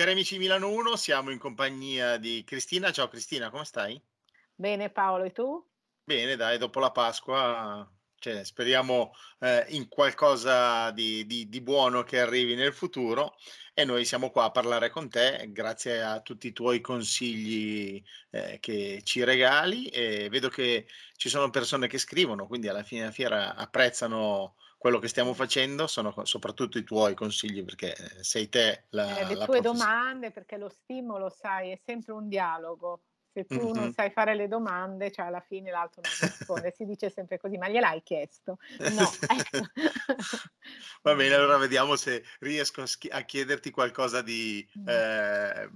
[0.00, 2.90] Cari amici Milano 1, siamo in compagnia di Cristina.
[2.90, 4.00] Ciao Cristina, come stai?
[4.54, 5.62] Bene Paolo, e tu?
[6.02, 7.86] Bene, dai, dopo la Pasqua,
[8.18, 13.34] cioè, speriamo eh, in qualcosa di, di, di buono che arrivi nel futuro
[13.74, 18.56] e noi siamo qua a parlare con te grazie a tutti i tuoi consigli eh,
[18.58, 23.12] che ci regali e vedo che ci sono persone che scrivono, quindi alla fine della
[23.12, 28.86] fiera apprezzano quello che stiamo facendo sono soprattutto i tuoi consigli, perché eh, sei te
[28.92, 29.18] la...
[29.18, 33.02] Eh, le la tue domande, perché lo stimolo, sai, è sempre un dialogo.
[33.30, 33.74] Se tu mm-hmm.
[33.74, 36.72] non sai fare le domande, cioè alla fine l'altro non risponde.
[36.74, 38.56] si dice sempre così, ma gliel'hai chiesto?
[38.78, 39.06] No.
[39.28, 39.66] Ecco.
[41.02, 44.66] Va bene, allora vediamo se riesco a, schi- a chiederti qualcosa di...
[44.86, 45.70] Eh,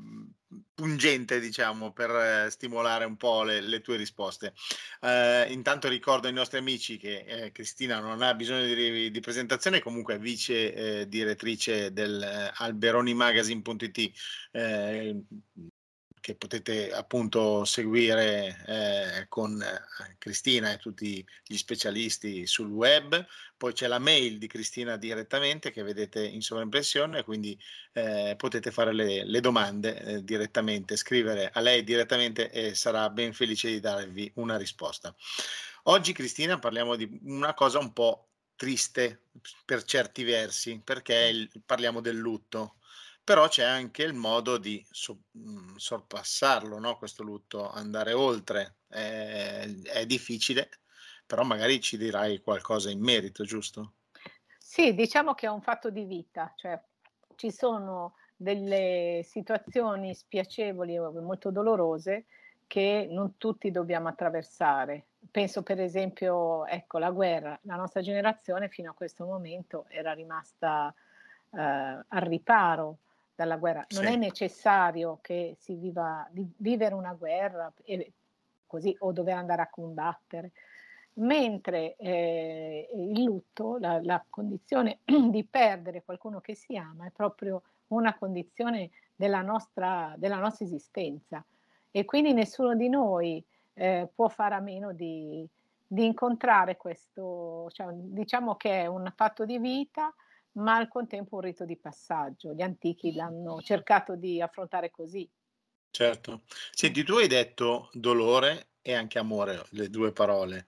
[0.74, 4.54] pungente, diciamo, per eh, stimolare un po' le, le tue risposte.
[5.00, 9.80] Eh, intanto ricordo ai nostri amici che eh, Cristina non ha bisogno di, di presentazione,
[9.80, 14.12] comunque è vice eh, direttrice del eh, alberonimagazine.it
[16.24, 23.26] che potete appunto seguire eh, con eh, Cristina e tutti gli specialisti sul web.
[23.58, 27.60] Poi c'è la mail di Cristina direttamente che vedete in sovraimpressione, quindi
[27.92, 33.34] eh, potete fare le, le domande eh, direttamente, scrivere a lei direttamente e sarà ben
[33.34, 35.14] felice di darvi una risposta.
[35.82, 39.24] Oggi Cristina parliamo di una cosa un po' triste
[39.66, 42.76] per certi versi, perché il, parliamo del lutto
[43.24, 46.98] però c'è anche il modo di so, mh, sorpassarlo, no?
[46.98, 48.76] questo lutto, andare oltre.
[48.86, 50.68] È, è, difficile,
[51.26, 53.94] però magari ci dirai qualcosa in merito, giusto?
[54.58, 56.78] Sì, diciamo che è un fatto di vita, cioè
[57.36, 62.26] ci sono delle situazioni spiacevoli o molto dolorose
[62.66, 65.06] che non tutti dobbiamo attraversare.
[65.30, 70.94] Penso per esempio, ecco, la guerra, la nostra generazione fino a questo momento era rimasta
[71.50, 72.98] eh, al riparo
[73.34, 73.84] dalla guerra.
[73.90, 74.12] Non sì.
[74.12, 78.12] è necessario che si viva di vivere una guerra e
[78.66, 80.52] così o dover andare a combattere.
[81.16, 87.62] Mentre eh, il lutto, la, la, condizione di perdere qualcuno che si ama, è proprio
[87.88, 91.44] una condizione della nostra, della nostra esistenza.
[91.92, 95.48] E quindi nessuno di noi eh, può fare a meno di,
[95.86, 100.12] di incontrare questo, cioè, diciamo che è un fatto di vita
[100.54, 102.52] ma al contempo un rito di passaggio.
[102.52, 105.28] Gli antichi l'hanno cercato di affrontare così.
[105.90, 106.42] Certo.
[106.72, 110.66] Senti, tu hai detto dolore e anche amore, le due parole,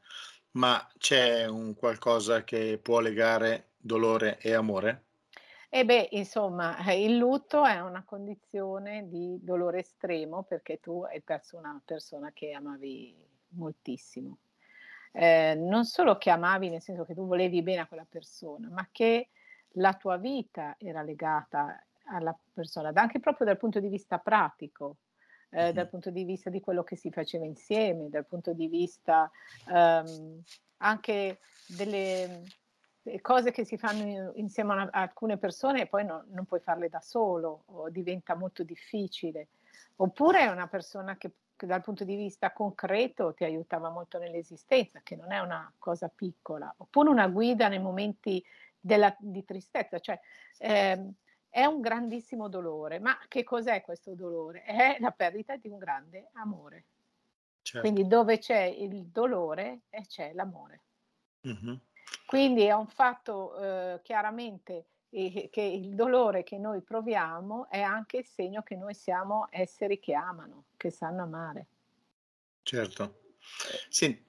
[0.53, 5.05] ma c'è un qualcosa che può legare dolore e amore?
[5.69, 11.21] E beh, insomma, eh, il lutto è una condizione di dolore estremo perché tu hai
[11.21, 13.15] perso una persona che amavi
[13.49, 14.39] moltissimo.
[15.13, 18.89] Eh, non solo che amavi nel senso che tu volevi bene a quella persona, ma
[18.93, 19.31] che
[19.77, 24.99] la tua vita era legata alla persona, anche proprio dal punto di vista pratico,
[25.51, 29.31] eh, dal punto di vista di quello che si faceva insieme, dal punto di vista
[29.69, 30.43] ehm,
[30.79, 32.43] anche delle
[33.21, 37.01] cose che si fanno insieme a, alcune persone e poi no, non puoi farle da
[37.01, 39.49] solo o diventa molto difficile.
[39.97, 45.01] Oppure è una persona che, che dal punto di vista concreto ti aiutava molto nell'esistenza,
[45.03, 46.73] che non è una cosa piccola.
[46.79, 48.45] Oppure una guida nei momenti
[48.81, 50.19] della, di tristezza, cioè
[50.59, 51.11] eh,
[51.49, 54.63] è un grandissimo dolore, ma che cos'è questo dolore?
[54.63, 56.85] È la perdita di un grande amore.
[57.63, 57.81] Certo.
[57.81, 60.83] Quindi dove c'è il dolore e c'è l'amore.
[61.49, 61.75] Mm-hmm.
[62.27, 68.19] Quindi è un fatto eh, chiaramente eh, che il dolore che noi proviamo è anche
[68.19, 71.67] il segno che noi siamo esseri che amano, che sanno amare.
[72.63, 73.23] Certo.
[73.89, 74.26] Senti,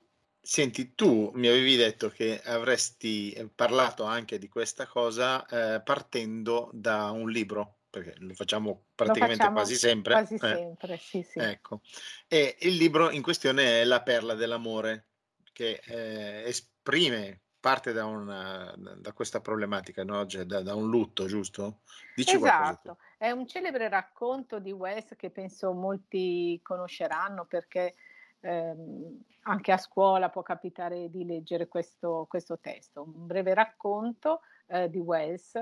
[0.50, 6.70] Senti, tu mi avevi detto che avresti eh, parlato anche di questa cosa eh, partendo
[6.72, 10.14] da un libro, perché lo facciamo praticamente lo facciamo quasi sempre.
[10.14, 11.40] Quasi eh, sempre, sì, sì.
[11.40, 11.82] Ecco.
[12.30, 15.08] E il libro in questione è La perla dell'amore,
[15.52, 20.26] che eh, esprime parte da, una, da questa problematica, no?
[20.28, 21.82] cioè, da, da, un lutto, giusto?
[22.16, 27.96] Dici esatto, è un celebre racconto di Wes che penso molti conosceranno perché
[28.42, 34.90] ehm, anche a scuola può capitare di leggere questo, questo testo, un breve racconto eh,
[34.90, 35.56] di Wells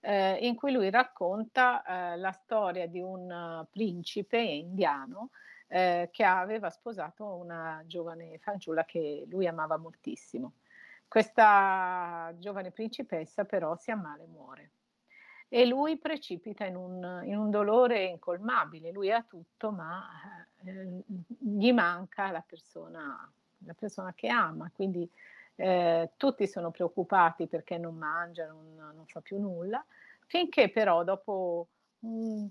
[0.00, 5.30] eh, in cui lui racconta eh, la storia di un principe indiano
[5.68, 10.54] eh, che aveva sposato una giovane fanciulla che lui amava moltissimo.
[11.08, 14.70] Questa giovane principessa però si ammala e muore
[15.54, 20.02] e lui precipita in un, in un dolore incolmabile, lui ha tutto ma
[20.64, 21.02] eh,
[21.38, 25.06] gli manca la persona, la persona che ama, quindi
[25.56, 29.84] eh, tutti sono preoccupati perché non mangia, non, non, fa più nulla,
[30.24, 31.66] finché però dopo
[31.98, 32.48] un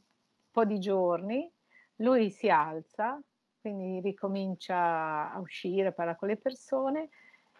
[0.51, 1.51] po' di giorni,
[1.95, 3.19] lui si alza,
[3.61, 7.09] quindi ricomincia a uscire, parla con le persone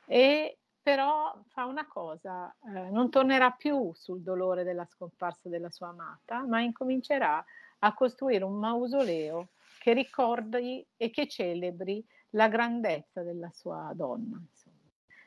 [0.06, 5.90] e però fa una cosa, eh, non tornerà più sul dolore della scomparsa della sua
[5.90, 7.44] amata, ma incomincerà
[7.80, 9.50] a costruire un mausoleo
[9.80, 14.40] che ricordi e che celebri la grandezza della sua donna.
[14.40, 14.78] Insomma.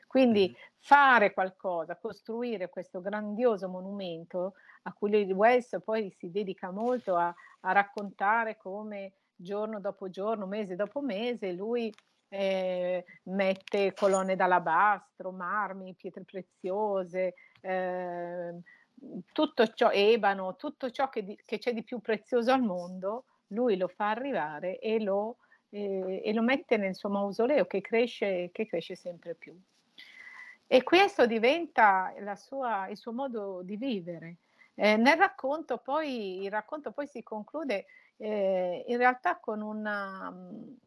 [0.07, 4.53] Quindi fare qualcosa, costruire questo grandioso monumento
[4.83, 10.75] a cui West poi si dedica molto a, a raccontare come giorno dopo giorno, mese
[10.75, 11.93] dopo mese, lui
[12.35, 18.53] eh, mette colonne d'alabastro, marmi, pietre preziose, eh,
[19.31, 23.77] tutto ciò, ebano, tutto ciò che, di, che, c'è di più prezioso al mondo, lui
[23.77, 25.37] lo fa arrivare e lo,
[25.69, 29.57] eh, e lo mette nel suo mausoleo che cresce, che cresce sempre più.
[30.67, 34.37] E questo diventa sua, il suo modo di vivere.
[34.73, 37.85] Eh, nel racconto poi, il racconto poi si conclude
[38.17, 40.33] eh, in realtà con una,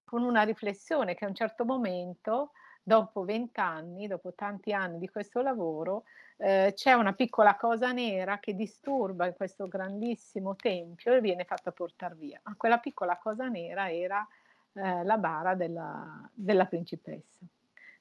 [0.05, 2.53] con una riflessione che a un certo momento,
[2.83, 6.05] dopo vent'anni, dopo tanti anni di questo lavoro,
[6.39, 11.73] eh, c'è una piccola cosa nera che disturba in questo grandissimo tempio e viene fatta
[11.73, 12.41] portare via.
[12.45, 14.27] Ma quella piccola cosa nera era
[14.73, 17.45] eh, la bara della, della principessa.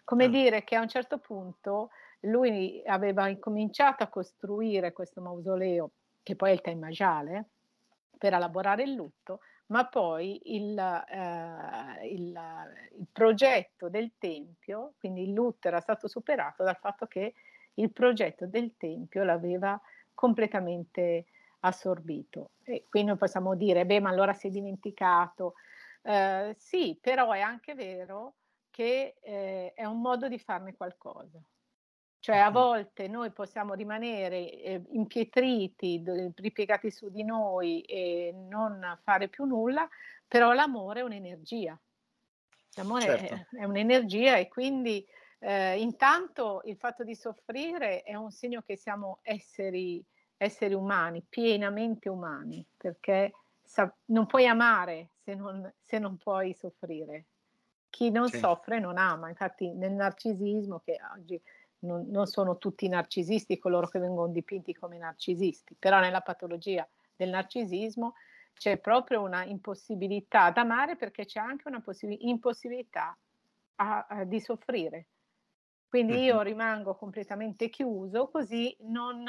[0.03, 0.29] Come ah.
[0.29, 1.89] dire che a un certo punto
[2.21, 5.91] lui aveva incominciato a costruire questo mausoleo,
[6.23, 7.45] che poi è il Taj Mahal,
[8.17, 12.39] per elaborare il lutto, ma poi il, eh, il,
[12.97, 17.33] il, progetto del tempio, quindi il lutto era stato superato dal fatto che
[17.75, 19.79] il progetto del tempio l'aveva
[20.13, 21.25] completamente
[21.59, 22.51] assorbito.
[22.63, 25.53] E qui noi possiamo dire, beh, ma allora si è dimenticato.
[26.01, 28.35] Eh, sì, però è anche vero
[28.69, 31.39] che eh, è un modo di farne qualcosa.
[32.19, 36.03] Cioè a volte noi possiamo rimanere eh, impietriti,
[36.35, 39.87] ripiegati su di noi e non fare più nulla,
[40.27, 41.79] però l'amore è un'energia.
[42.75, 43.33] L'amore certo.
[43.33, 45.05] è, è, un'energia e quindi
[45.39, 50.03] eh, intanto il fatto di soffrire è un segno che siamo esseri,
[50.35, 53.33] esseri umani, pienamente umani, perché
[53.63, 57.25] sa- non puoi amare se non, se non puoi soffrire.
[57.89, 58.37] Chi non sì.
[58.37, 61.41] soffre non ama, infatti nel narcisismo che oggi
[61.79, 67.29] non, non, sono tutti narcisisti coloro che vengono dipinti come narcisisti, però nella patologia del
[67.29, 68.13] narcisismo
[68.53, 73.15] c'è proprio una impossibilità ad amare perché c'è anche una possib- impossibilità
[73.75, 75.05] a, a, di soffrire.
[75.87, 79.23] Quindi io rimango completamente chiuso, così non,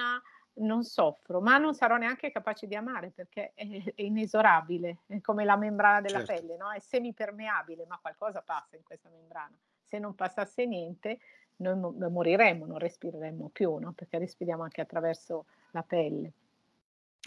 [0.54, 3.64] non, soffro, ma non sarò neanche capace di amare perché è,
[3.94, 6.32] è inesorabile, è come la membrana della certo.
[6.32, 6.72] pelle, no?
[6.72, 9.56] è semipermeabile, ma qualcosa passa in questa membrana.
[9.84, 11.20] Se non passasse niente,
[11.58, 13.92] noi moriremmo, non respireremmo più, no?
[13.92, 16.32] perché respiriamo anche attraverso la pelle.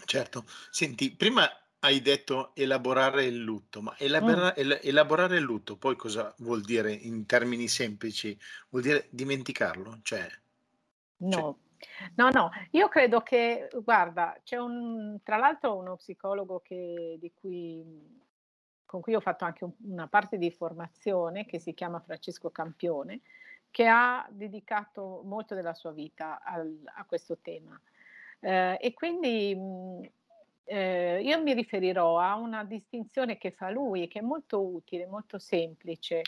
[0.04, 1.48] Certo, senti, prima
[1.80, 4.60] hai detto elaborare il lutto, ma elabora- mm.
[4.60, 8.38] el- elaborare il lutto poi cosa vuol dire in termini semplici?
[8.70, 9.98] Vuol dire dimenticarlo?
[10.02, 10.26] Cioè,
[11.18, 11.30] no.
[11.30, 11.54] Cioè...
[12.14, 17.84] No, no, io credo che, guarda, c'è un, tra l'altro uno psicologo che, di cui,
[18.84, 23.22] con cui ho fatto anche un, una parte di formazione che si chiama Francesco Campione,
[23.72, 27.80] che ha dedicato molto della sua vita al, a questo tema.
[28.38, 30.10] Eh, e quindi mh,
[30.64, 35.38] eh, io mi riferirò a una distinzione che fa lui, che è molto utile, molto
[35.38, 36.20] semplice,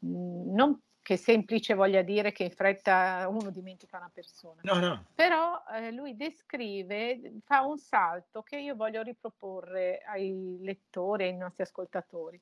[0.00, 4.60] mh, non che semplice voglia dire che in fretta uno dimentica una persona.
[4.64, 5.04] No, no.
[5.14, 11.62] Però eh, lui descrive, fa un salto che io voglio riproporre ai lettori, ai nostri
[11.62, 12.40] ascoltatori,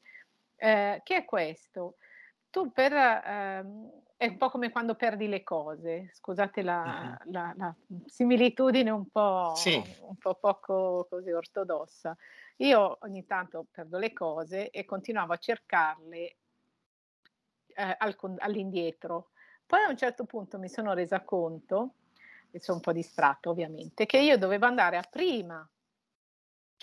[0.57, 1.97] eh, che è questo.
[2.55, 7.33] Tu per ehm, è un po' come quando perdi le cose, scusate la, uh-huh.
[7.33, 7.75] la, la
[8.07, 9.83] similitudine un po', sì.
[10.03, 12.17] un po' poco così ortodossa.
[12.59, 16.37] Io ogni tanto perdo le cose e continuavo a cercarle
[17.75, 19.31] eh, al, all'indietro.
[19.67, 21.95] Poi a un certo punto mi sono resa conto,
[22.53, 25.69] e sono un po' distratto ovviamente, che io dovevo andare a prima,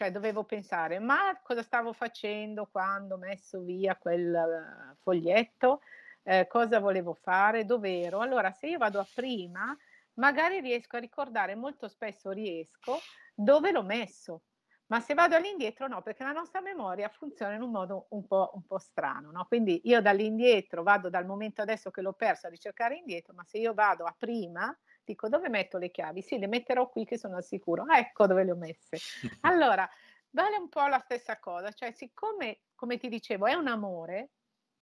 [0.01, 5.81] cioè dovevo pensare, ma cosa stavo facendo quando ho messo via quel uh, foglietto?
[6.23, 8.19] eh, cosa volevo fare, dove ero.
[8.19, 9.75] Allora, se io vado a prima,
[10.15, 12.99] magari riesco a ricordare, molto spesso riesco,
[13.33, 14.43] dove l'ho messo.
[14.87, 18.51] Ma se vado all'indietro no, perché la nostra memoria funziona in un modo un po',
[18.55, 19.31] un po strano.
[19.31, 19.45] No?
[19.45, 23.57] Quindi io dall'indietro vado dal momento adesso che l'ho perso a ricercare indietro, ma se
[23.57, 24.77] io vado a prima,
[25.11, 26.21] dico dove metto le chiavi?
[26.21, 27.83] Sì, le metterò qui che sono al sicuro.
[27.87, 28.97] Ah, ecco dove le ho messe.
[29.41, 29.87] Allora,
[30.31, 34.31] vale un po' la stessa cosa, cioè siccome, come ti dicevo, è un amore,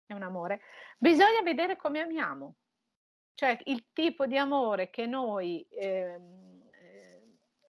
[0.06, 0.60] è un amore,
[0.98, 2.56] bisogna vedere come amiamo,
[3.34, 6.20] cioè il tipo di amore che noi eh,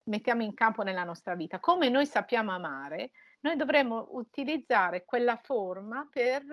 [0.04, 6.06] mettiamo in campo nella nostra vita, come noi sappiamo amare, noi dovremmo utilizzare quella forma
[6.11, 6.44] per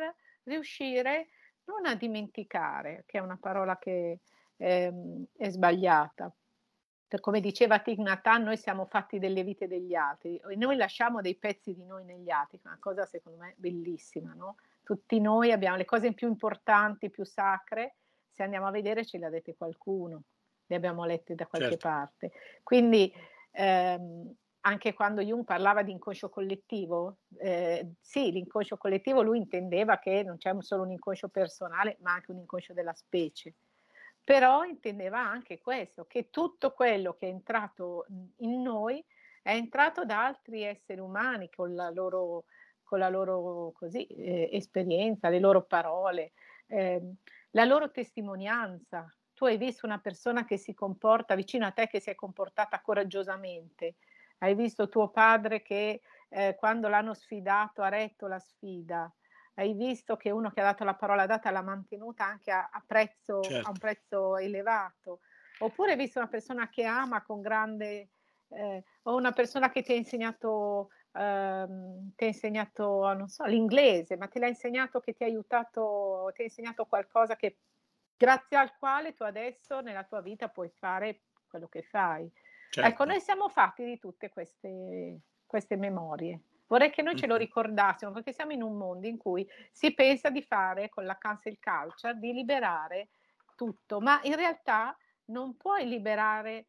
[0.44, 1.30] riuscire
[1.66, 4.22] non a dimenticare, che è una parola che
[4.60, 6.34] ehm, è sbagliata.
[7.08, 10.76] Per come diceva Thich Nhat Hanh, noi siamo fatti delle vite degli altri e noi
[10.76, 14.58] lasciamo dei pezzi di noi negli altri, una cosa secondo me bellissima, no?
[14.84, 17.96] Tutti noi abbiamo le cose più importanti, più sacre,
[18.30, 20.24] se andiamo a vedere ce le ha dette qualcuno,
[20.68, 21.88] le abbiamo lette da qualche certo.
[21.88, 22.32] parte.
[22.62, 23.12] Quindi
[23.52, 30.22] ehm, anche quando Jung parlava di inconscio collettivo, eh, sì, l'inconscio collettivo lui intendeva che
[30.22, 33.56] non c'è solo un inconscio personale, ma anche un inconscio della specie.
[34.30, 38.06] Però intendeva anche questo, che tutto quello che è entrato
[38.42, 39.04] in noi
[39.42, 42.46] è entrato da altri esseri umani con la loro,
[42.84, 46.34] con la loro così, eh, esperienza, le loro parole,
[46.68, 47.02] eh,
[47.50, 49.12] la loro testimonianza.
[49.34, 52.82] Tu hai visto una persona che si comporta vicino a te, che si è comportata
[52.82, 53.96] coraggiosamente,
[54.42, 59.12] hai visto tuo padre che eh, quando l'hanno sfidato ha retto la sfida,
[59.60, 62.84] hai visto che uno che ha dato la parola data l'ha mantenuta anche a, a,
[62.86, 63.68] prezzo, certo.
[63.68, 65.20] a un prezzo elevato,
[65.60, 68.10] oppure hai visto una persona che ama con grande,
[68.50, 74.16] eh, o una persona che ti ha insegnato, ehm, ti ha insegnato, non so, l'inglese,
[74.18, 77.58] ma te l'ha insegnato che ti ha aiutato, ti ha insegnato qualcosa che
[78.16, 82.32] grazie al quale tu adesso nella tua vita puoi fare quello che fai.
[82.70, 82.88] Certo.
[82.88, 86.42] Ecco, noi siamo fatti di tutte queste, queste memorie.
[86.70, 90.30] Vorrei che noi ce lo ricordassimo perché siamo in un mondo in cui si pensa
[90.30, 93.10] di fare con la cancel culture, di liberare
[93.56, 94.96] tutto, ma in realtà
[95.26, 96.68] non puoi liberare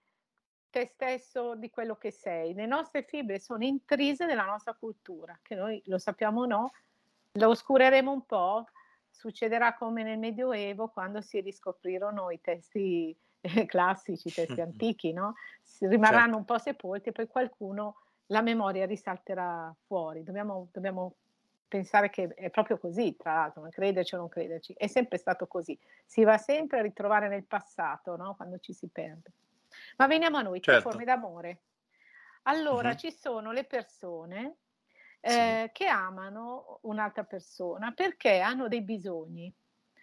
[0.70, 2.54] te stesso di quello che sei.
[2.54, 6.72] Le nostre fibre sono intrise nella nostra cultura, che noi lo sappiamo o no,
[7.32, 8.64] lo oscureremo un po',
[9.10, 15.34] succederà come nel Medioevo quando si riscoprirono i testi eh, classici, i testi antichi, no?
[15.80, 16.36] rimarranno certo.
[16.38, 17.96] un po' sepolti e poi qualcuno
[18.30, 20.22] la memoria risalterà fuori.
[20.22, 21.14] Dobbiamo, dobbiamo
[21.68, 25.46] pensare che è proprio così, tra l'altro, non crederci o non crederci, è sempre stato
[25.46, 25.78] così.
[26.04, 28.34] Si va sempre a ritrovare nel passato, no?
[28.34, 29.30] quando ci si perde.
[29.96, 30.90] Ma veniamo a noi, certo.
[30.90, 31.58] forme d'amore.
[32.44, 32.96] Allora, uh-huh.
[32.96, 34.56] ci sono le persone
[35.20, 35.72] eh, sì.
[35.72, 39.52] che amano un'altra persona perché hanno dei bisogni.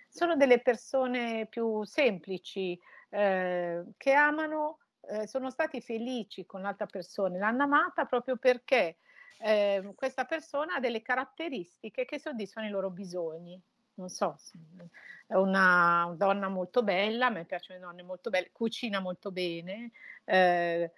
[0.07, 2.79] Sono delle persone più semplici
[3.09, 8.97] eh, che amano eh, sono stati felici con l'altra persona, l'hanno amata proprio perché
[9.39, 13.61] eh, questa persona ha delle caratteristiche che soddisfano i loro bisogni.
[13.95, 14.37] Non so,
[15.25, 19.91] è una donna molto bella, a me piacciono le donne molto belle, cucina molto bene,
[20.23, 20.91] eh,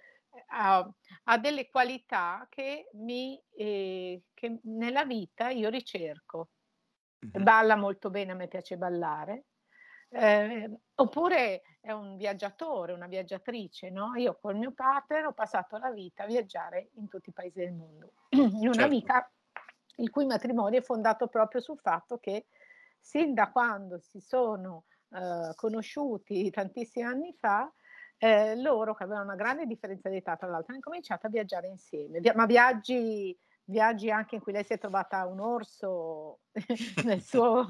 [0.48, 6.50] ha, ha, delle qualità che, mi, eh, che nella vita io ricerco.
[7.20, 9.46] Balla molto bene, a me piace ballare,
[10.10, 14.16] eh, oppure è un viaggiatore, una viaggiatrice, no?
[14.16, 17.74] Io col mio partner ho passato la vita a viaggiare in tutti i paesi del
[17.74, 18.14] mondo.
[18.30, 20.02] Un'amica certo.
[20.02, 22.48] il cui matrimonio è fondato proprio sul fatto che
[23.00, 27.72] sin da quando si sono eh, conosciuti tantissimi anni fa,
[28.18, 31.68] eh, loro che avevano una grande differenza di età tra l'altro hanno cominciato a viaggiare
[31.68, 33.38] insieme, ma viaggi
[33.70, 36.40] viaggi anche in cui lei si è trovata un orso
[37.06, 37.66] nel suo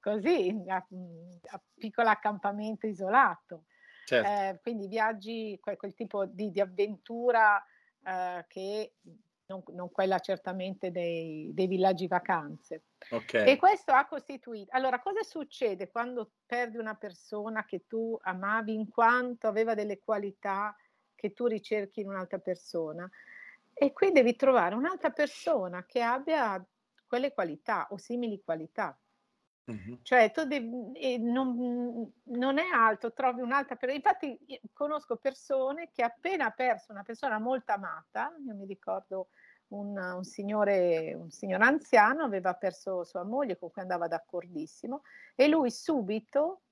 [0.00, 3.64] così a, a piccolo accampamento isolato.
[4.04, 4.28] Certo.
[4.28, 7.62] Eh, quindi viaggi, quel, quel tipo di, di avventura
[8.04, 8.94] eh, che
[9.46, 12.84] non, non, quella certamente dei, dei villaggi vacanze.
[13.10, 13.48] Okay.
[13.48, 14.74] E questo ha costituito.
[14.74, 20.74] Allora, cosa succede quando perdi una persona che tu amavi in quanto aveva delle qualità
[21.14, 23.08] che tu ricerchi in un'altra persona?
[23.80, 26.64] E qui devi trovare un'altra persona che abbia
[27.06, 28.98] quelle qualità o simili qualità.
[29.64, 29.98] Uh-huh.
[30.02, 33.98] Cioè, tu devi, non, non, è altro, trovi un'altra persona.
[33.98, 39.28] Infatti, conosco persone che appena perso una persona molto amata, io mi ricordo
[39.68, 45.02] un, un, signore, un signore anziano, aveva perso sua moglie con cui andava d'accordissimo,
[45.34, 46.62] e lui subito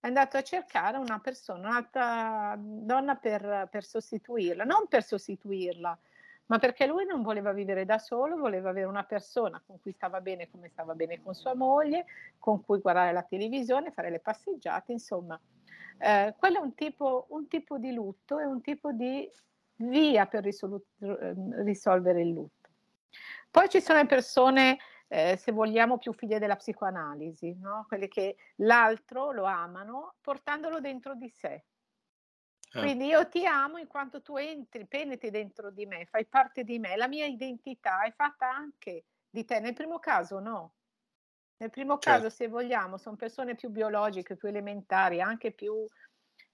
[0.00, 5.98] è andato a cercare una persona, un'altra donna per, per sostituirla, non per sostituirla,
[6.46, 10.20] ma perché lui non voleva vivere da solo, voleva avere una persona con cui stava
[10.20, 12.06] bene come stava bene con sua moglie,
[12.38, 15.40] con cui guardare la televisione, fare le passeggiate, insomma.
[15.98, 19.28] Eh, quello è un tipo, un tipo di lutto e un tipo di
[19.76, 22.68] via per risolu- risolvere il lutto.
[23.50, 27.84] Poi ci sono le persone, eh, se vogliamo, più figlie della psicoanalisi, no?
[27.86, 31.64] quelle che l'altro lo amano portandolo dentro di sé.
[32.80, 36.78] Quindi io ti amo in quanto tu entri, penetri dentro di me, fai parte di
[36.78, 39.60] me, la mia identità è fatta anche di te.
[39.60, 40.74] Nel primo caso no.
[41.58, 42.22] Nel primo certo.
[42.22, 45.84] caso, se vogliamo, sono persone più biologiche, più elementari, anche più,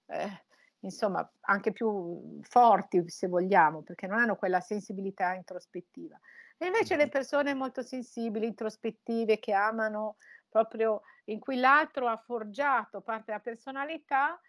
[0.05, 0.45] eh,
[0.81, 6.19] insomma, anche più forti, se vogliamo, perché non hanno quella sensibilità introspettiva.
[6.57, 13.01] E invece le persone molto sensibili, introspettive, che amano proprio in cui l'altro ha forgiato
[13.01, 14.39] parte della personalità,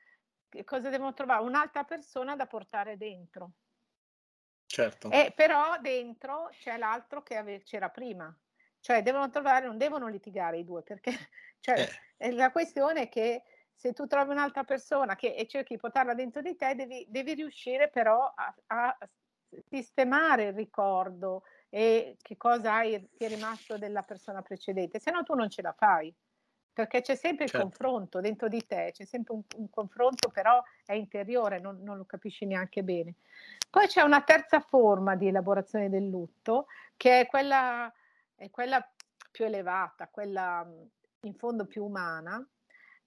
[0.64, 1.42] cosa devono trovare?
[1.42, 3.52] Un'altra persona da portare dentro.
[4.66, 5.10] Certo.
[5.10, 8.34] E però dentro c'è l'altro che ave- c'era prima.
[8.80, 11.10] Cioè devono trovare, non devono litigare i due, perché
[11.60, 12.32] cioè, eh.
[12.32, 13.42] la questione è che
[13.74, 17.34] se tu trovi un'altra persona che, e cerchi di portarla dentro di te, devi, devi
[17.34, 18.98] riuscire però a, a,
[19.68, 25.22] sistemare il ricordo e che cosa hai, ti è rimasto della persona precedente, se no
[25.22, 26.14] tu non ce la fai
[26.80, 27.66] perché c'è sempre il certo.
[27.66, 32.04] confronto dentro di te, c'è sempre un, un confronto, però è interiore, non, non, lo
[32.06, 33.16] capisci neanche bene.
[33.68, 37.92] Poi c'è una terza forma di elaborazione del lutto, che è quella,
[38.34, 38.82] è quella
[39.30, 40.66] più elevata, quella
[41.20, 42.42] in fondo più umana,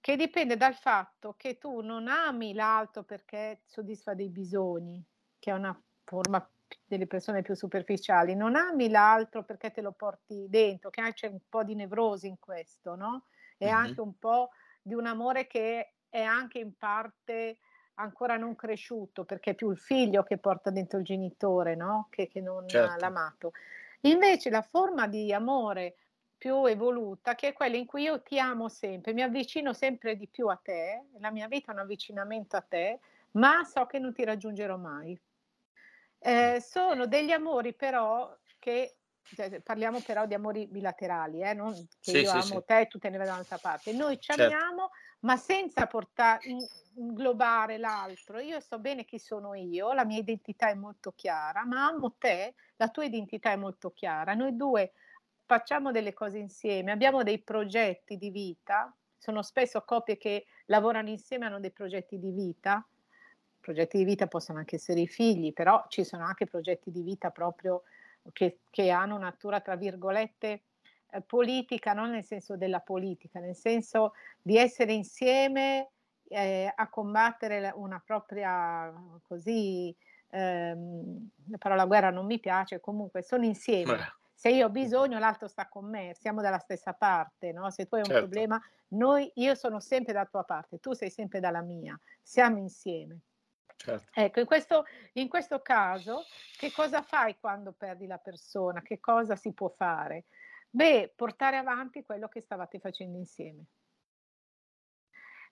[0.00, 5.02] che dipende dal fatto che tu non ami l'altro perché soddisfa dei bisogni,
[5.40, 6.48] che è una forma
[6.86, 11.40] delle persone più superficiali, non ami l'altro perché te lo porti dentro, che c'è un
[11.48, 13.24] po' di nevrosi in questo, no?
[13.56, 13.74] È mm-hmm.
[13.74, 17.58] anche un po' di un amore che è anche in parte
[17.94, 22.08] ancora non cresciuto, perché è più il figlio che porta dentro il genitore, no?
[22.10, 22.98] Che, che non certo.
[22.98, 23.52] l'amato.
[24.02, 25.96] Invece la forma di amore
[26.36, 30.28] più evoluta, che è quella in cui io ti amo sempre, mi avvicino sempre di
[30.28, 33.00] più a te, la mia vita è un avvicinamento a te,
[33.32, 35.18] ma so che non ti raggiungerò mai.
[36.18, 38.96] Eh, sono degli amori però che
[39.34, 41.54] cioè, parliamo però di amori bilaterali, eh?
[41.54, 42.64] non che sì, io sì, amo sì.
[42.66, 43.92] te e tu te ne vai da un'altra parte.
[43.92, 44.42] Noi ci certo.
[44.42, 44.90] amiamo,
[45.20, 46.40] ma senza portare,
[46.96, 48.38] inglobare l'altro.
[48.38, 52.54] Io so bene chi sono io, la mia identità è molto chiara, ma amo te,
[52.76, 54.34] la tua identità è molto chiara.
[54.34, 54.92] Noi due
[55.46, 61.46] facciamo delle cose insieme, abbiamo dei progetti di vita, sono spesso coppie che lavorano insieme,
[61.46, 62.86] hanno dei progetti di vita.
[63.60, 67.30] Progetti di vita possono anche essere i figli, però ci sono anche progetti di vita
[67.30, 67.84] proprio
[68.32, 70.62] che, che hanno natura, tra virgolette,
[71.10, 75.90] eh, politica, non nel senso della politica, nel senso di essere insieme
[76.28, 79.94] eh, a combattere una propria, così,
[80.30, 83.96] ehm, la parola guerra non mi piace, comunque sono insieme.
[83.96, 84.12] Beh.
[84.34, 87.70] Se io ho bisogno, l'altro sta con me, siamo dalla stessa parte, no?
[87.70, 88.22] Se tu hai un certo.
[88.22, 93.20] problema, noi, io sono sempre dalla tua parte, tu sei sempre dalla mia, siamo insieme.
[93.76, 94.10] Certo.
[94.14, 94.84] Ecco, in questo,
[95.14, 96.24] in questo caso,
[96.56, 98.82] che cosa fai quando perdi la persona?
[98.82, 100.24] Che cosa si può fare?
[100.70, 103.64] Beh, portare avanti quello che stavate facendo insieme.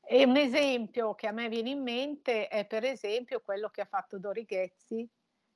[0.04, 3.86] E un esempio che a me viene in mente è per esempio quello che ha
[3.86, 5.08] fatto Dori Ghezzi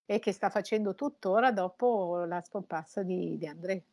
[0.07, 3.85] e che sta facendo tuttora dopo la scomparsa di, di André.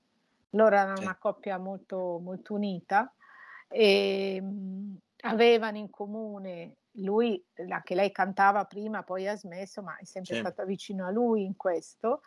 [0.52, 1.04] Loro erano sì.
[1.04, 3.12] una coppia molto, molto unita
[3.68, 10.06] e mh, avevano in comune lui, anche lei cantava prima, poi ha smesso, ma è
[10.06, 10.40] sempre sì.
[10.42, 12.22] stata vicino a lui in questo.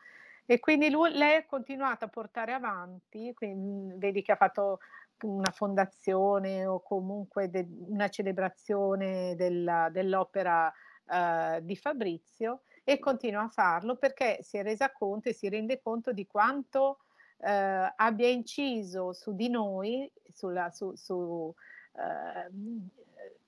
[0.45, 4.79] E quindi lui, lei ha continuato a portare avanti, quindi vedi che ha fatto
[5.23, 10.73] una fondazione o comunque de, una celebrazione della, dell'opera
[11.07, 15.81] uh, di Fabrizio e continua a farlo perché si è resa conto e si rende
[15.81, 16.99] conto di quanto
[17.39, 21.53] uh, abbia inciso su di noi, sulla, su, su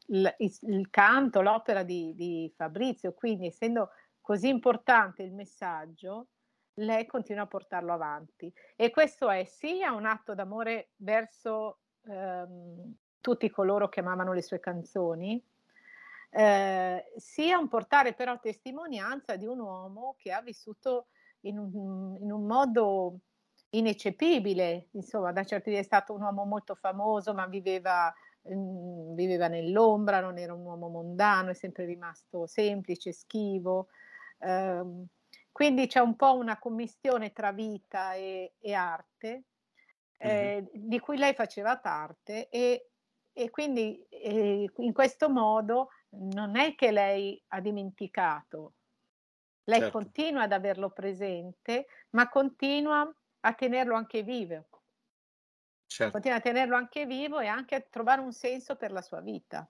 [0.06, 6.28] il, il canto, l'opera di, di Fabrizio, quindi essendo così importante il messaggio,
[6.74, 8.52] lei continua a portarlo avanti.
[8.76, 14.60] E questo è sia un atto d'amore verso ehm, tutti coloro che amavano le sue
[14.60, 15.42] canzoni,
[16.30, 21.06] eh, sia un portare però testimonianza di un uomo che ha vissuto
[21.40, 23.18] in un, in un modo
[23.70, 30.20] ineccepibile, insomma, da certi è stato un uomo molto famoso, ma viveva Mhmm, viveva nell'ombra,
[30.20, 33.88] non era un uomo mondano, è sempre rimasto semplice, schivo.
[34.40, 35.06] Ehm,
[35.52, 39.44] quindi c'è un po' una commistione tra vita e, e arte,
[40.18, 40.66] eh, mm-hmm.
[40.72, 42.90] di cui lei faceva parte e,
[43.32, 48.74] e quindi eh, in questo modo non è che lei ha dimenticato,
[49.64, 49.98] lei certo.
[49.98, 54.67] continua ad averlo presente, ma continua a tenerlo anche vivo.
[55.98, 56.12] Certo.
[56.12, 59.68] Continua a tenerlo anche vivo e anche a trovare un senso per la sua vita.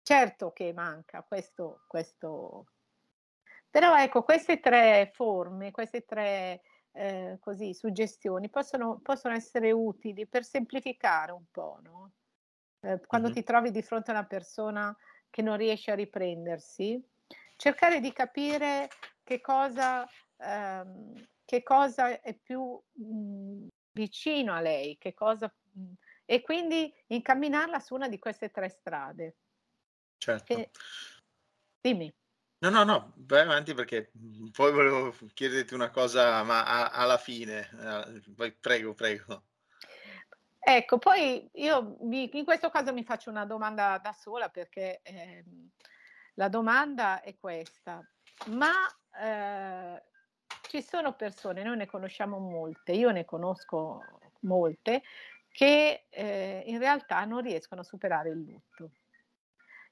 [0.00, 2.64] Certo che manca questo, questo...
[3.68, 10.44] però ecco, queste tre forme, queste tre eh, così, suggestioni possono, possono, essere utili per
[10.44, 12.12] semplificare un po', no?
[12.80, 13.36] eh, quando mm-hmm.
[13.36, 14.96] ti trovi di fronte a una persona
[15.28, 17.06] che non riesce a riprendersi,
[17.56, 18.88] cercare di capire
[19.22, 23.66] che cosa, ehm, che cosa è più mh,
[24.00, 25.52] vicino a lei, che cosa...
[25.72, 25.92] Mhmm,
[26.24, 29.36] e quindi incamminarla su una di queste tre strade.
[30.16, 30.54] Certo.
[30.54, 30.70] Che...
[31.80, 32.14] Dimmi.
[32.62, 37.18] No, no, no, vai avanti perché, mhmm, poi volevo chiederti una cosa, ma a alla
[37.18, 37.68] fine,
[38.36, 39.44] vai prego, prego.
[40.62, 45.70] Ecco, poi io mi in questo caso mi faccio una domanda da sola perché, ehm,
[46.34, 48.06] la domanda è questa:
[48.48, 48.72] ma,
[49.18, 50.00] ehm,
[50.70, 55.02] ci sono persone, noi ne conosciamo molte, io ne conosco molte,
[55.48, 58.92] che, ehm, in realtà non riescono a superare il lutto.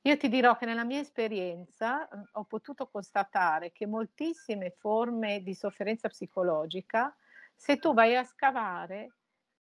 [0.02, 5.52] Io ti dirò che nella mia esperienza, uhm, ho potuto constatare che moltissime forme di
[5.54, 7.14] sofferenza psicologica,
[7.56, 9.16] se tu vai a scavare,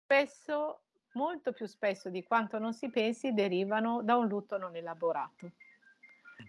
[0.04, 5.52] spesso molto più spesso di quanto non si pensi, derivano da un lutto non elaborato,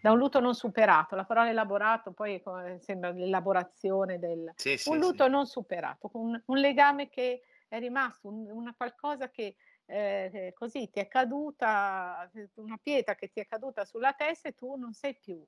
[0.01, 1.15] da un lutto non superato.
[1.15, 5.23] La parola elaborato poi co sembra l'elaborazione del Sì, un sì, sì.
[5.23, 10.89] lutto non superato, un un legame che è rimasto, un una qualcosa che, ehm, così
[10.89, 15.17] ti è caduta, una pietra che ti è caduta sulla testa e tu non sai
[15.17, 15.43] più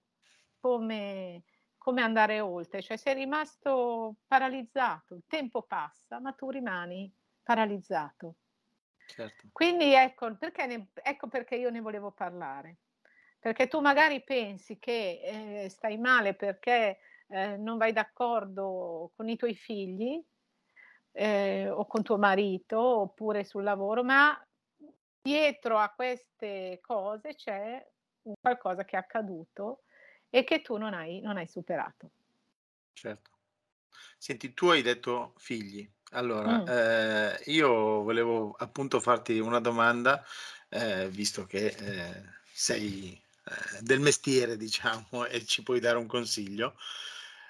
[0.60, 1.44] come
[1.78, 5.14] come andare oltre, cioè sei rimasto paralizzato.
[5.16, 8.38] Il tempo passa, ma tu rimani paralizzato.
[9.08, 9.48] Certo.
[9.52, 12.78] Quindi ecco, perché ne ecco perché io ne volevo parlare.
[13.46, 19.36] Perché tu magari pensi che, ehm, stai male perché, ehm, non vai d'accordo con i
[19.36, 20.20] tuoi figli,
[21.12, 24.36] ehm, o con tuo marito, oppure sul lavoro, ma
[25.22, 27.88] dietro a queste cose c'è
[28.42, 29.84] qualcosa che è accaduto
[30.32, 32.10] e che tu non hai non hai superato.
[32.98, 33.32] Certo.
[34.18, 35.90] Senti, tu hai detto figli.
[36.12, 36.66] Allora, Mh.
[36.66, 37.70] ehm, io
[38.04, 40.24] volevo appunto farti una domanda,
[40.70, 46.76] ehm, visto che, ehm, sei, ehm, del mestiere diciamo e ci puoi dare un consiglio.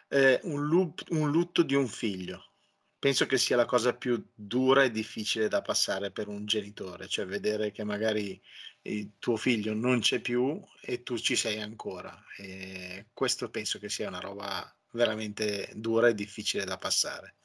[0.10, 2.51] Ehm, un lup un lutto di un figlio.
[2.99, 7.25] Penso che sia la cosa più dura e difficile da passare per un genitore, cioè
[7.25, 8.41] vedere che magari
[8.84, 12.23] il tuo figlio non c'è più e tu ci sei ancora.
[12.38, 17.36] Ehm, questo penso che sia una roba veramente dura e difficile da passare.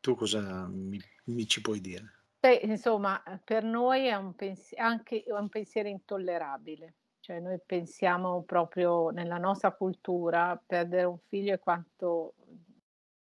[0.00, 2.06] Tu cosa mi mi ci puoi dire?
[2.38, 6.94] Beh, insomma, per noi è un pens anche un pensiero intollerabile.
[7.24, 12.34] Cioè noi pensiamo proprio nella nostra cultura, perdere un figlio è quanto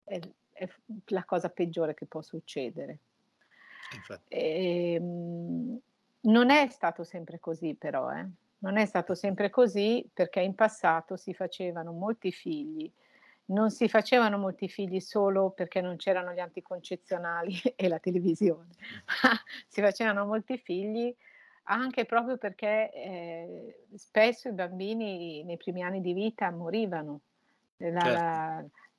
[0.03, 0.19] è
[0.57, 0.67] è
[1.07, 2.99] la cosa peggiore che può succedere.
[4.27, 4.93] E.
[4.93, 5.79] Ehm,
[6.19, 8.27] non è stato sempre così però, eh.
[8.59, 12.91] Non è stato sempre così perché in passato si facevano molti figli.
[13.45, 18.95] Non si facevano molti figli solo perché non c'erano gli anticoncezionali e la televisione, Mh.
[19.23, 19.31] ma
[19.67, 21.15] si facevano molti figli
[21.67, 27.21] anche proprio perché, ehm, spesso i bambini nei primi anni di vita morivano.
[27.77, 28.41] La Certo.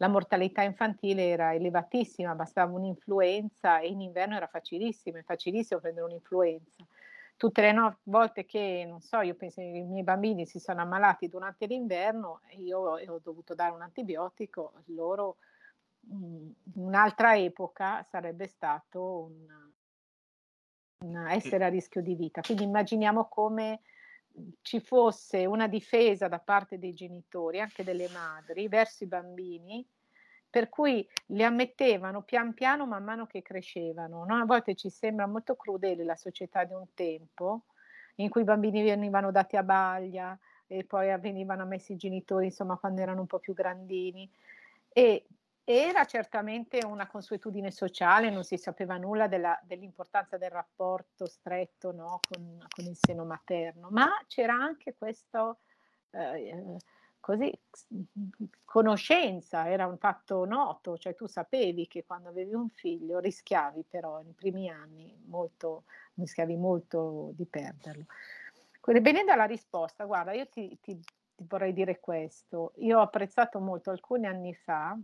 [0.00, 6.06] la mortalità infantile era elevatissima, bastava un'influenza e in inverno era facilissimo, è facilissimo prendere
[6.06, 6.86] un'influenza.
[7.36, 11.28] Tutte le no volte che, non so, io penso i miei bambini si sono ammalati
[11.28, 15.38] durante l'inverno e io ho dovuto dare un antibiotico, loro,
[16.00, 19.67] mhmm, in un'altra epoca sarebbe stato un
[21.28, 22.40] essere a rischio di vita.
[22.40, 23.80] Quindi immaginiamo come,
[24.32, 29.86] mhmm, ci fosse una difesa da parte dei genitori, anche delle madri, verso i bambini,
[30.50, 35.26] per cui li ammettevano pian piano man mano che crescevano, no, a volte ci sembra
[35.26, 37.64] molto crudele la società di un tempo,
[38.16, 42.76] in cui i bambini venivano dati a baglia e poi venivano ammessi i genitori, insomma,
[42.76, 44.28] quando erano un po' più grandini.
[44.90, 45.26] E
[45.70, 52.20] era certamente una consuetudine sociale, non si sapeva nulla della dell'importanza del rapporto stretto, no,
[52.26, 54.92] con con il seno materno, ma c'era anche
[57.70, 58.30] s mhmm,
[58.64, 64.20] conoscenza, era un fatto noto, cioè tu sapevi che quando avevi un figlio rischiavi però
[64.22, 68.06] nei primi anni molto rischiavi molto di perderlo.
[69.02, 70.98] Venendo alla risposta, guarda, io ti ti
[71.34, 74.98] ti vorrei dire questo: io ho apprezzato molto alcuni anni fa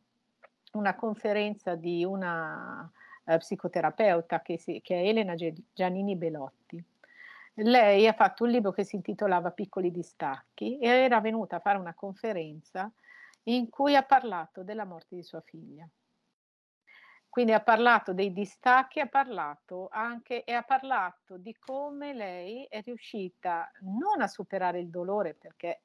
[0.79, 2.91] una conferenza di una,
[3.25, 5.35] ehm, psicoterapeuta che si che è Elena
[5.73, 6.83] Giannini Belotti.
[7.57, 11.79] Lei ha fatto un libro che si intitolava Piccoli distacchi e era venuta a fare
[11.79, 12.91] una conferenza
[13.45, 15.89] in cui ha parlato della morte di sua figlia.
[17.29, 22.81] Quindi ha parlato dei distacchi, ha parlato anche e ha parlato di come lei è
[22.83, 25.83] riuscita non a superare il dolore, perché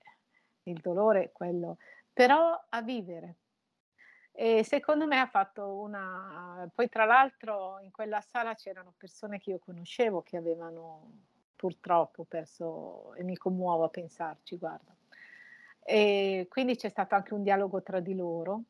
[0.64, 1.78] il dolore quello
[2.14, 3.39] però a vivere.
[4.42, 9.50] E secondo me ha fatto una poi tra l'altro in quella sala c'erano persone che
[9.50, 11.12] io conoscevo che avevano
[11.58, 14.96] purtroppo perso e mi commuovo a pensarci, guarda.
[15.82, 18.64] E quindi c'è stato anche un dialogo tra di loro,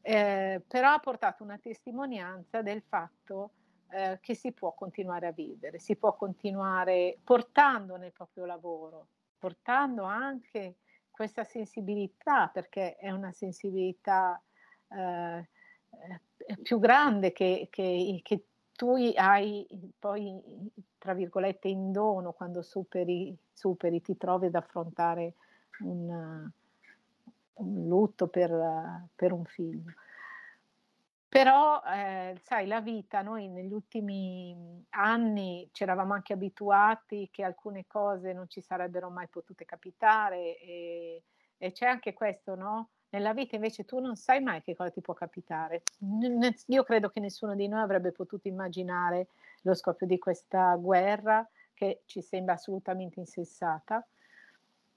[0.00, 3.50] ehm, però ha portato una testimonianza del fatto,
[3.90, 10.04] ehm, che si può continuare a vivere, si può continuare portando nel proprio lavoro, portando
[10.04, 10.76] anche
[11.10, 14.42] questa sensibilità, perché è una sensibilità
[14.94, 15.48] eh,
[16.62, 19.66] più grande che, che, che tu hai
[19.98, 20.40] poi,
[20.98, 25.34] tra virgolette, in dono quando superi, superi ti trovi ad affrontare
[25.80, 26.50] un,
[27.54, 29.92] un lutto per, per, un figlio.
[31.28, 37.86] Però, eh, sai, la vita, noi negli ultimi anni ci eravamo anche abituati che alcune
[37.86, 41.22] cose non ci sarebbero mai potute capitare e,
[41.58, 42.90] e c'è anche questo, no?
[43.14, 45.84] Nella vita invece tu non sai mai che cosa ti può capitare.
[46.66, 49.28] Io credo che nessuno di noi avrebbe potuto immaginare
[49.62, 54.04] lo scoppio di questa guerra che ci sembra assolutamente insensata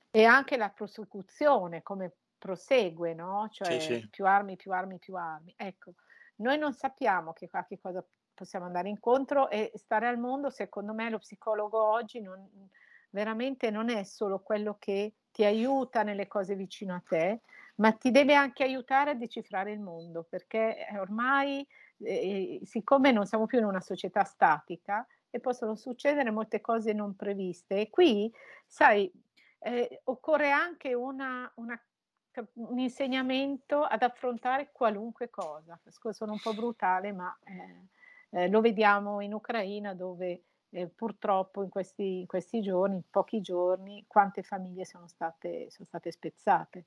[0.09, 3.49] e anche la prosecuzione, come prosegue, no?
[3.51, 4.07] Cioè sì, sì.
[4.09, 5.53] più armi, più armi, più armi.
[5.55, 5.93] Ecco,
[6.37, 8.03] noi non sappiamo che, a che cosa
[8.33, 12.49] possiamo andare incontro e stare al mondo, secondo me, lo psicologo oggi non,
[13.11, 17.41] veramente non è solo quello che ti aiuta nelle cose vicino a te,
[17.77, 21.67] ma ti deve anche aiutare a decifrare il mondo, perché ormai,
[21.99, 27.15] eh, siccome non siamo più in una società statica e possono succedere molte cose non
[27.15, 28.31] previste, e qui,
[28.65, 29.11] sai,
[29.59, 31.79] eh, occorre anche una, una,
[32.53, 35.79] un insegnamento ad affrontare qualunque cosa.
[36.11, 41.69] Sono un po' brutale, ma eh, eh, lo vediamo in Ucraina dove eh, purtroppo in
[41.69, 46.85] questi, in questi, giorni, in pochi giorni, quante famiglie sono state, sono state spezzate.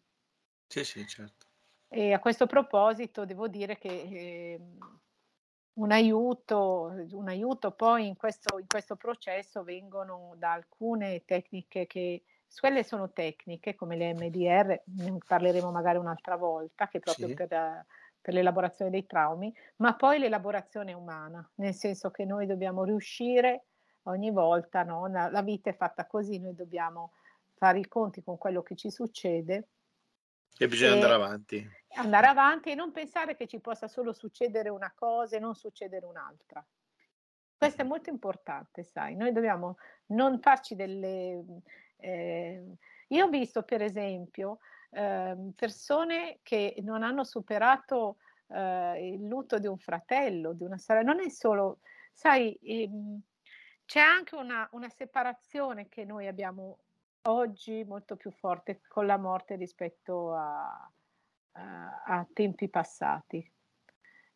[0.70, 1.46] Sì, sì, certo.
[1.88, 4.60] E a questo proposito devo dire che eh,
[5.72, 12.22] un, aiuto, un aiuto poi in questo, in questo processo vengono da alcune tecniche che
[12.60, 17.34] quelle sono tecniche come le MDR, ne parleremo magari un'altra volta, che proprio sì.
[17.34, 17.48] per,
[18.20, 23.64] per, l'elaborazione dei traumi, ma poi l'elaborazione umana, nel senso che noi dobbiamo riuscire
[24.04, 25.08] ogni volta, no?
[25.08, 27.12] la, la vita è fatta così, noi dobbiamo
[27.54, 29.66] fare i conti con quello che ci succede.
[30.58, 31.70] E bisogna e andare avanti.
[31.94, 36.06] Andare avanti e non pensare che ci possa solo succedere una cosa e non succedere
[36.06, 36.64] un'altra.
[37.56, 41.44] Questo è molto importante, sai, noi dobbiamo non farci delle...
[41.96, 42.64] Eh,
[43.08, 44.60] io ho visto per esempio
[44.90, 48.16] eh, persone che non hanno superato
[48.48, 51.80] eh, il lutto di un fratello, di una sorella, non è solo,
[52.12, 53.20] sai, ehm,
[53.84, 56.78] c'è anche una, una separazione che noi abbiamo
[57.22, 60.90] oggi molto più forte con la morte rispetto a,
[61.52, 63.52] a, a tempi passati.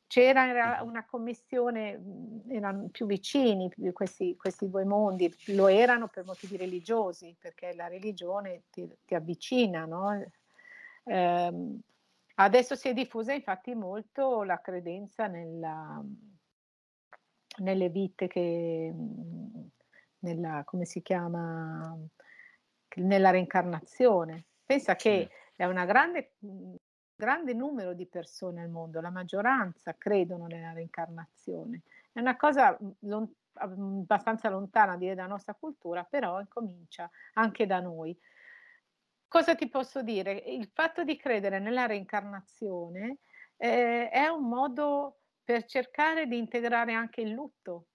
[0.06, 2.00] C'era una commissione,
[2.48, 8.64] erano più vicini questi, questi, due mondi, lo erano per motivi religiosi, perché la religione
[8.70, 10.22] ti, ti avvicina, no?
[11.04, 11.78] eh,
[12.36, 16.00] adesso si è diffusa infatti molto la credenza nella,
[17.58, 18.92] nelle vite che,
[20.18, 21.98] nella, come si chiama,
[22.96, 24.46] nella reincarnazione.
[24.64, 26.74] Pensa che è un grande, mhmm,
[27.14, 31.82] grande numero di persone al mondo, la maggioranza credono nella reincarnazione.
[32.12, 37.80] È una cosa mhmm, lon- abbastanza lontana dire dalla nostra cultura, però incomincia anche da
[37.80, 38.16] noi.
[39.28, 40.32] Cosa ti posso dire?
[40.32, 43.18] Il fatto di credere nella reincarnazione
[43.56, 47.88] eh, è un modo per cercare di integrare anche il lutto.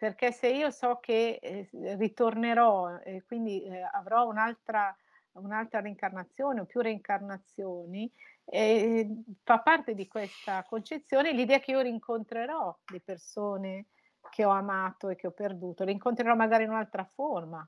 [0.00, 4.96] Perché se io so che eh, ritornerò e quindi eh, avrò un'altra,
[5.32, 8.10] un'altra reincarnazione o più reincarnazioni,
[8.46, 9.06] eh,
[9.42, 13.88] fa parte di questa concezione l'idea che io rincontrerò le persone
[14.30, 17.58] che ho amato e che ho perduto, le incontrerò magari in un'altra forma,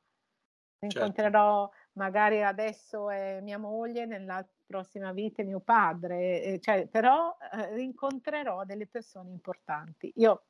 [0.79, 0.99] certo.
[0.99, 1.88] incontrerò certo.
[1.99, 7.75] magari adesso è mia moglie, nella prossima vita è mio padre, eh, cioè, però eh,
[7.75, 10.11] rincontrerò delle persone importanti.
[10.16, 10.47] Io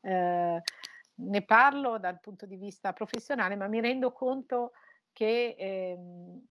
[0.00, 0.62] eh,
[1.16, 4.72] ne parlo dal punto di vista professionale, ma mi rendo conto
[5.12, 6.44] che, ehm,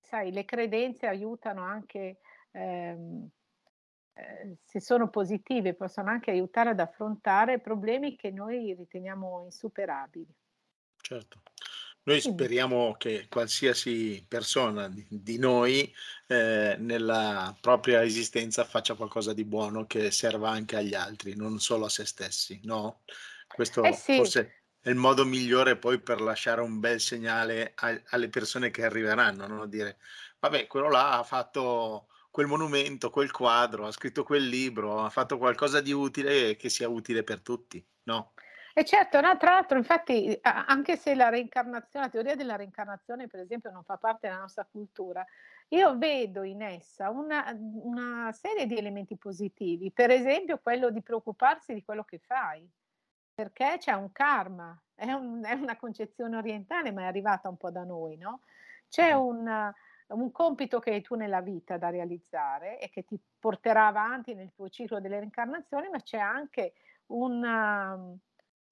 [0.00, 2.18] sai, le credenze aiutano anche,
[2.52, 3.28] ehm,
[4.14, 10.34] eh, se sono positive, possono anche aiutare ad affrontare problemi che noi riteniamo insuperabili.
[11.00, 11.42] Certo.
[12.02, 15.92] Noi speriamo che qualsiasi persona di, di noi
[16.26, 21.84] eh, nella propria esistenza faccia qualcosa di buono che serva anche agli altri, non solo
[21.84, 23.02] a se stessi, no?
[23.60, 24.14] Questo Eh sì.
[24.14, 28.84] forse è il modo migliore poi per lasciare un bel segnale a- alle persone che
[28.84, 29.66] arriveranno, no?
[29.66, 29.98] Dire,
[30.38, 35.36] vabbè, quello là ha fatto quel monumento, quel quadro, ha scritto quel libro, ha fatto
[35.36, 38.32] qualcosa di utile che sia utile per tutti, no?
[38.72, 43.40] E certo, no, tra l'altro infatti anche se la reincarnazione, la teoria della reincarnazione per
[43.40, 45.22] esempio non fa parte della nostra cultura,
[45.68, 51.74] io vedo in essa una, una serie di elementi positivi, per esempio quello di preoccuparsi
[51.74, 52.66] di quello che fai,
[53.40, 57.70] perché c'è un karma, è, un, è una concezione orientale ma è arrivata un po'
[57.70, 58.40] da noi, no?
[58.86, 59.72] C'è un,
[60.08, 64.52] un compito che hai tu nella vita da realizzare e che ti porterà avanti nel
[64.52, 66.74] tuo ciclo delle reincarnazioni, ma c'è anche
[67.06, 68.18] un, um,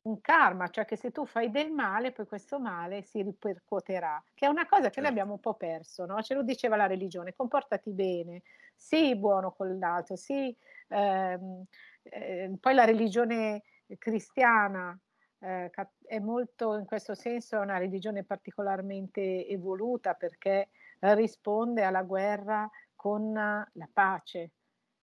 [0.03, 4.45] un karma, cioè che se tu fai del male, poi questo male si ripercuoterà, che
[4.45, 5.01] è una cosa che certo.
[5.01, 6.21] noi abbiamo un po' perso, no?
[6.21, 8.43] Ce lo diceva la religione, comportati bene,
[8.77, 10.55] sii buono con l'altro, sii,
[10.89, 11.65] ehm,
[12.03, 13.63] eh, poi la religione
[13.97, 14.99] cristiana
[15.41, 15.71] eh,
[16.05, 20.71] è molto in questo senso una religione particolarmente evoluta perché
[21.01, 24.53] risponde alla guerra con la pace.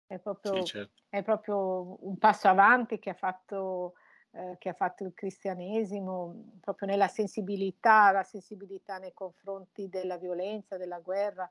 [0.05, 1.03] È proprio, sì, certo.
[1.09, 3.93] è proprio un passo avanti che ha, fatto,
[4.31, 10.77] eh, che ha fatto il cristianesimo, proprio nella sensibilità, la sensibilità nei confronti della violenza,
[10.77, 11.49] della guerra,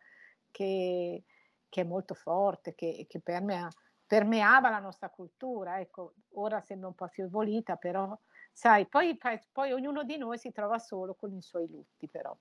[0.51, 1.25] che,
[1.69, 3.69] che è molto forte, che, che permea,
[4.07, 5.81] permeava la nostra cultura.
[5.81, 8.17] Ecco, ora sembra un po' più evolita, però
[8.53, 9.19] sai, poi,
[9.53, 12.37] poi ognuno di noi si trova solo con i suoi lutti, però.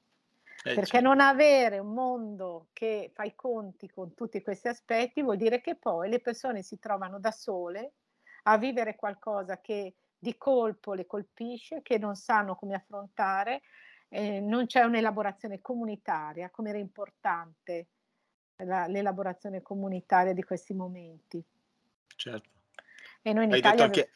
[0.63, 1.07] Eh, Perché certo.
[1.07, 5.75] non avere un mondo che fa i conti con tutti questi aspetti vuol dire che
[5.75, 7.93] poi le persone si trovano da sole
[8.43, 13.61] a vivere qualcosa che di colpo le colpisce, che non sanno come affrontare,
[14.07, 17.87] eh, non c'è un'elaborazione comunitaria, come era importante
[18.63, 21.43] la, l'elaborazione comunitaria di questi momenti.
[22.15, 22.49] Certo.
[23.21, 23.87] E noi in Hai Italia...
[23.87, 24.11] Detto anche,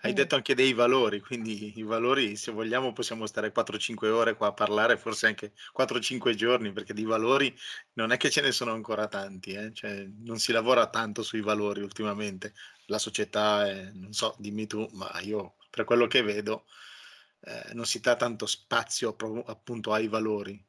[0.00, 4.48] hai detto anche dei valori, quindi i valori, se vogliamo, possiamo stare 4-5 ore qua
[4.48, 7.54] a parlare, forse anche 4-5 giorni, perché di valori
[7.94, 9.72] non è che ce ne sono ancora tanti, eh?
[9.72, 12.54] cioè, non si lavora tanto sui valori ultimamente.
[12.86, 16.66] La società, è, non so, dimmi tu, ma io per quello che vedo
[17.40, 20.64] eh, non si dà tanto spazio appunto ai valori.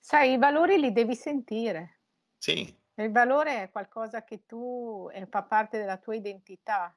[0.00, 2.00] Sai, i valori li devi sentire.
[2.38, 2.78] Sì.
[3.02, 6.94] Il valore è qualcosa che tu, eh, fa parte della tua identità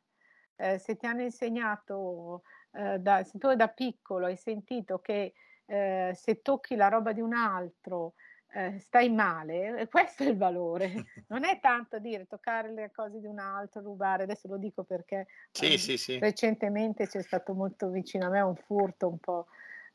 [0.56, 5.34] eh, se ti hanno insegnato, eh, da, se tu da piccolo hai sentito che
[5.66, 8.14] eh, se tocchi la roba di un altro
[8.54, 11.06] eh, stai male, questo è il valore.
[11.28, 15.28] Non è tanto dire toccare le cose di un altro, rubare, adesso lo dico perché
[15.52, 16.20] sì, sì, sì.
[16.20, 19.48] recentemente c'è stato molto vicino a me un furto un po'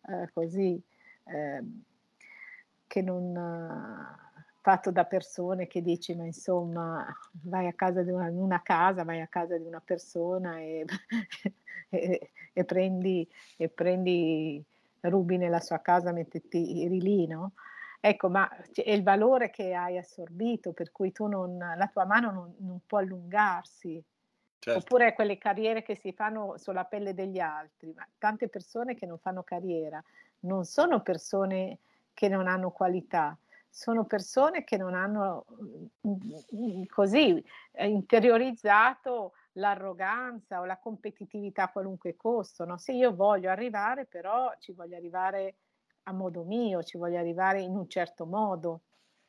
[0.09, 0.83] eh, così
[1.25, 1.83] ehm,
[2.87, 3.37] che non
[4.69, 7.07] fatto da persone che dici, ma insomma,
[7.45, 10.85] vai a casa di una, una casa, vai a casa di una persona e,
[11.89, 13.27] e, e, prendi,
[13.57, 14.63] e prendi,
[15.01, 17.53] rubi nella sua casa, mettiti lì, no?
[17.99, 22.31] Ecco, ma è il valore che hai assorbito, per cui tu non, la tua mano
[22.31, 24.05] non, non può allungarsi.
[24.59, 24.81] Certo.
[24.81, 29.17] Oppure quelle carriere che si fanno sulla pelle degli altri, ma tante persone che non
[29.17, 30.03] fanno carriera
[30.41, 31.79] non sono persone
[32.13, 33.35] che non hanno qualità,
[33.79, 35.47] sono persone che non hanno
[36.05, 42.65] mm, così eh, interiorizzato l'arroganza o la competitività a qualunque costo.
[42.65, 42.77] No?
[42.77, 45.59] Se io voglio arrivare, però ci voglio arrivare
[46.03, 48.83] a modo mio, ci voglio arrivare in un certo modo.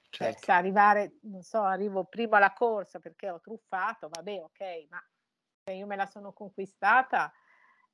[0.09, 0.45] Cioè, certo.
[0.45, 4.99] Se arrivare, non so, arrivo prima alla corsa perché ho truffato, vabbè, ok, ma
[5.63, 7.31] se io me la sono conquistata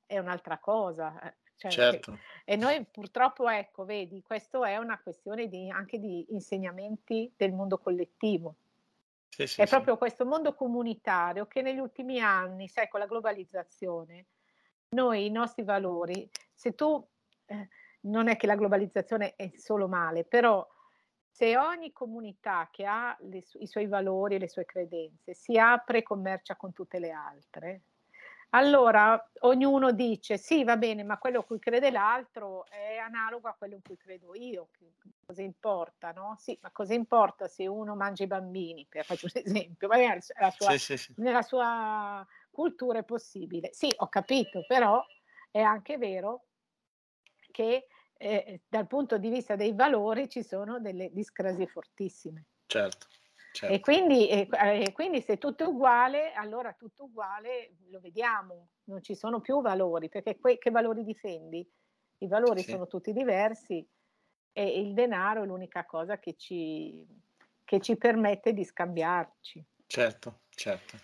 [0.06, 1.20] è un'altra cosa.
[1.56, 2.18] Cioè, certo.
[2.44, 7.78] E noi purtroppo, ecco, vedi, questo è una questione di, anche di insegnamenti del mondo
[7.78, 8.56] collettivo.
[9.28, 9.70] Sì, sì, è sì.
[9.74, 14.26] proprio questo mondo comunitario che negli ultimi anni, sai, con la globalizzazione,
[14.90, 17.06] noi i nostri valori, se tu,
[17.46, 17.68] eh,
[18.02, 20.66] non è che la globalizzazione è solo male, però
[21.28, 25.98] se ogni comunità che ha le, i suoi valori e le sue credenze si apre
[25.98, 27.82] e commercia con tutte le altre,
[28.56, 33.54] allora ognuno dice sì, va bene, ma quello a cui crede l'altro è analogo a
[33.54, 34.68] quello in cui credo io.
[35.26, 36.36] Cosa importa, no?
[36.38, 38.86] Sì, ma cosa importa se uno mangia i bambini?
[38.88, 41.12] Per faccio un esempio, magari sua, sì, sì, sì.
[41.16, 43.70] nella sua cultura è possibile.
[43.72, 45.04] Sì, ho capito, però
[45.50, 46.44] è anche vero
[47.50, 52.46] che eh, dal punto di vista dei valori ci sono delle discrasie fortissime.
[52.66, 53.06] Certo.
[53.56, 53.74] Certo.
[53.74, 59.02] E, quindi, e, e, quindi, se tutto è uguale, allora tutto uguale lo vediamo, non
[59.02, 61.66] ci sono più valori, perché que, che valori difendi?
[62.18, 62.72] I valori sì.
[62.72, 63.86] sono tutti diversi
[64.52, 67.06] e il denaro è l'unica cosa che ci,
[67.64, 69.64] che ci permette di scambiarci.
[69.86, 70.98] Certo, certo.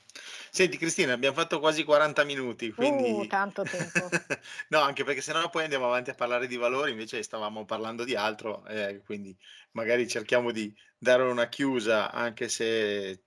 [0.50, 3.10] Senti Cristina, abbiamo fatto quasi 40 minuti, quindi...
[3.10, 4.08] Uh, tanto tempo.
[4.68, 8.16] no, anche perché sennò poi andiamo avanti a parlare di valori, invece stavamo parlando di
[8.16, 9.36] altro, eh, quindi
[9.72, 13.20] magari cerchiamo di dare una chiusa, anche se eh,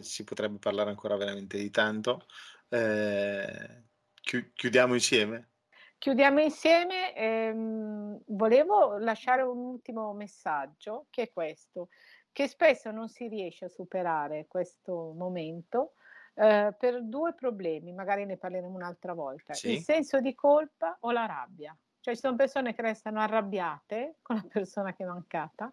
[0.00, 2.26] si potrebbe parlare ancora veramente di tanto.
[2.68, 3.84] Eh,
[4.20, 5.50] chi- chiudiamo insieme?
[5.98, 7.14] Chiudiamo insieme.
[7.16, 11.88] Ehm, volevo lasciare un ultimo messaggio, che è questo
[12.38, 15.94] che spesso non si riesce a superare questo momento
[16.34, 19.72] eh, per due problemi, magari ne parleremo un'altra volta, sì.
[19.72, 21.76] il senso di colpa o la rabbia.
[21.98, 25.72] Cioè ci sono persone che restano arrabbiate con la persona che è mancata,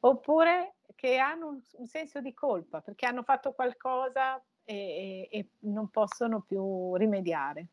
[0.00, 5.48] oppure che hanno un, un senso di colpa perché hanno fatto qualcosa e, e, e
[5.64, 7.66] non possono più rimediare.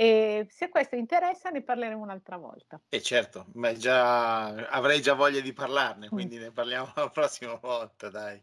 [0.00, 2.80] E se questo interessa ne parleremo un'altra volta.
[2.88, 8.08] E certo, ma già, avrei già voglia di parlarne, quindi ne parliamo la prossima volta,
[8.08, 8.42] dai.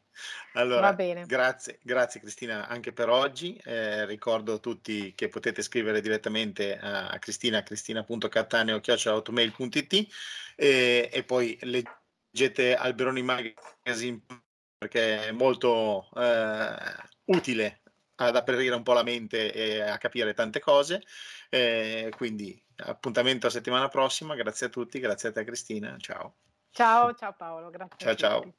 [0.53, 1.25] Allora, Va bene.
[1.25, 3.59] Grazie, grazie Cristina anche per oggi.
[3.63, 10.07] Eh, ricordo a tutti che potete scrivere direttamente a, a Cristina, cristina.cattaneo.it
[10.55, 14.21] e, e poi leggete Alberoni Magazine
[14.77, 16.75] perché è molto eh,
[17.25, 17.81] utile
[18.17, 21.03] ad aprire un po' la mente e a capire tante cose.
[21.49, 26.35] Eh, quindi appuntamento a settimana prossima, grazie a tutti, grazie a te Cristina, ciao.
[26.71, 27.97] Ciao, ciao Paolo, grazie.
[27.97, 28.53] Ciao, ciao.